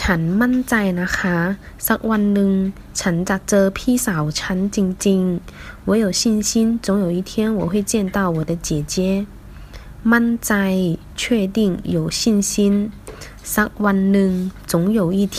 [0.00, 1.36] ฉันมั่นใจนะคะ
[1.86, 2.52] สักวันหนึ่ง
[3.00, 6.50] ฉันจะเจอพี่สาวฉันจริงๆ我有信心
[6.84, 8.94] 总有一天我会见到我的姐姐
[10.12, 10.52] มั่นใจ
[11.20, 11.58] 确定
[11.96, 12.52] 有信心
[13.54, 14.32] สักวันหนึ่ง
[14.70, 15.20] 总有一